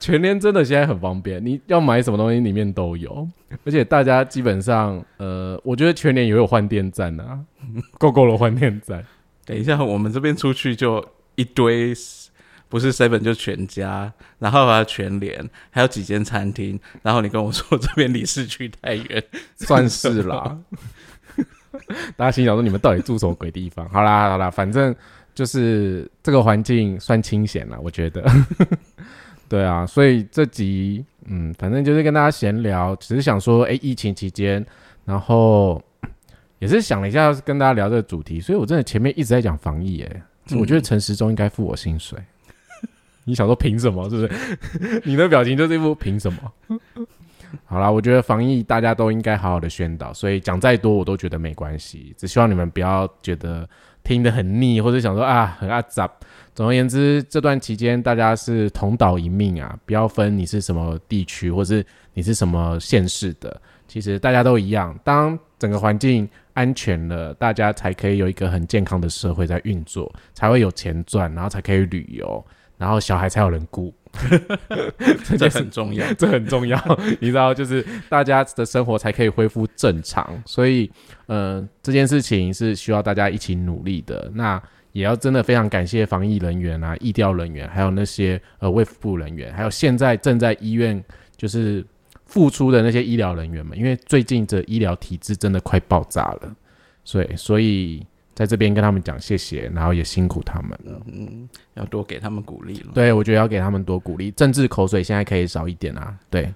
[0.00, 3.28] 全联真的现在很方便，你要买什么东西里面都有，
[3.64, 7.38] 而且大家基本上，呃，我觉得全联也有换电站啊，
[7.98, 9.04] 够够了换电站。
[9.44, 11.04] 等一下，我们这边出去就
[11.34, 11.94] 一堆。
[12.76, 16.78] 不是 seven 就全家，然后还有全联，还有几间餐厅。
[17.00, 19.24] 然后你跟我说这边离市区太远，
[19.56, 20.58] 算是啦。
[22.18, 23.88] 大家心想说你们到底住什么鬼地方？
[23.88, 24.94] 好啦好啦，反正
[25.34, 28.22] 就是这个环境算清闲了，我觉得。
[29.48, 34.62] 对啊，所以这集嗯，反正就是跟大家闲聊，只是想说，哎，疫情期间，
[35.06, 35.82] 然后
[36.58, 40.22] 也是想了一下跟大家聊这个主题，所以我真的前面一直在讲防疫，哎，
[40.60, 42.18] 我觉得陈时中应该付我薪水。
[43.26, 44.08] 你想说凭什么？
[44.08, 45.02] 是不是？
[45.04, 46.38] 你的表情就是一副凭什么？
[47.64, 53.68] 好啦，我觉得防疫大家都应该好好的宣导，所以讲再多我都觉得没关系，只希望你们不要觉得
[54.02, 56.10] 听得很腻，或者想说啊很阿杂。
[56.54, 64.98] 总而言之，这段期间大家是同岛一命啊，不要分你是什么地区，或是你是什么县市的，其实大家都一样。
[65.04, 72.44] 当整个环境安全了，大家才可以有一个很健康的社会在运作，才会有钱赚，然后才可以旅游。
[72.78, 73.92] 然后小孩才有人顾，
[75.38, 76.78] 这很重要， 这很重要。
[77.20, 80.42] 你知道，就是大家的生活才可以恢复正常。
[80.44, 80.90] 所以，
[81.26, 84.30] 呃，这件事情是需要大家一起努力的。
[84.34, 84.62] 那
[84.92, 91.02] 也要真的非常感谢防疫人员啊、医调人员，还有那些呃卫福部人员，还有现在正在医院
[91.36, 91.84] 就是
[92.26, 96.54] 付出的那些医疗人员们，因为最近这医疗体制真的快爆炸了。
[97.04, 98.06] 所以，所以。
[98.36, 101.00] 在这边跟他们讲谢谢，然后也辛苦他们了。
[101.06, 102.92] 嗯，要多给他们鼓励了。
[102.92, 104.30] 对，我觉得要给他们多鼓励。
[104.32, 106.14] 政治口水现在可以少一点啊。
[106.28, 106.52] 对，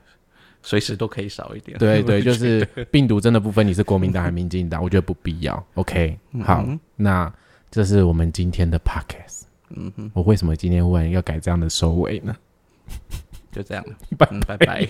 [0.63, 1.79] 随时都可以少一点。
[1.79, 5.67] 对对， 就是病毒真的不分你是国民党还是民进党，我觉得不必要。
[5.77, 7.33] OK，好，那
[7.71, 9.45] 这是我们今天的 Podcast。
[9.71, 12.37] 嗯哼，我为什么今天问要改这样的收尾呢？
[13.51, 13.83] 就这样，
[14.19, 14.89] 拜 拜拜。